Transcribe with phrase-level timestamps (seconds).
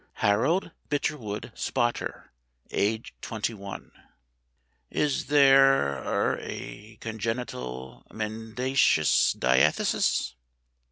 [0.13, 2.31] "Harold Bitterwood Spotter,
[2.71, 3.91] age twenty one."
[4.89, 10.33] "Is there er a congenital mendacious diathesis?"